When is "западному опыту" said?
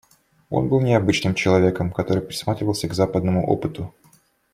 2.95-3.93